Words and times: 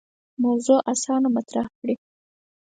موضوع 0.43 0.79
اسانه 0.93 1.27
مطرح 1.35 1.67
کړي. 1.79 1.95